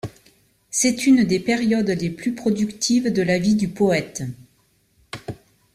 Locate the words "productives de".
2.33-3.21